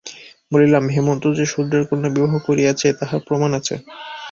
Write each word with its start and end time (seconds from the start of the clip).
বলিলাম, 0.51 0.83
হেমন্ত 0.93 1.23
যে 1.37 1.45
শূদ্রের 1.45 1.83
কন্যা 1.89 2.09
বিবাহ 2.15 2.33
করিয়াছে 2.47 2.87
তাহার 2.99 3.19
প্রমাণ 3.27 3.51
আছে। 3.59 3.75